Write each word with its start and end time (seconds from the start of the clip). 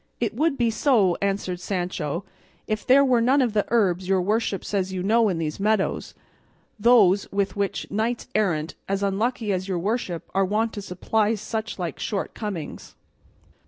"It 0.19 0.33
would 0.33 0.57
be 0.57 0.71
so," 0.71 1.15
answered 1.21 1.59
Sancho, 1.59 2.23
"if 2.65 2.87
there 2.87 3.05
were 3.05 3.21
none 3.21 3.39
of 3.39 3.53
the 3.53 3.65
herbs 3.67 4.09
your 4.09 4.19
worship 4.23 4.65
says 4.65 4.91
you 4.91 5.03
know 5.03 5.29
in 5.29 5.37
these 5.37 5.59
meadows, 5.59 6.15
those 6.79 7.31
with 7.31 7.55
which 7.55 7.85
knights 7.91 8.27
errant 8.33 8.73
as 8.89 9.03
unlucky 9.03 9.53
as 9.53 9.67
your 9.67 9.77
worship 9.77 10.27
are 10.33 10.43
wont 10.43 10.73
to 10.73 10.81
supply 10.81 11.35
such 11.35 11.77
like 11.77 11.99
shortcomings." 11.99 12.95